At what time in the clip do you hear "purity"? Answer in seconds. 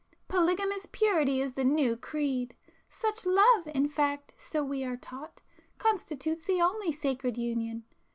0.91-1.41